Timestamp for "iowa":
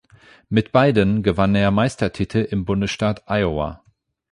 3.29-3.83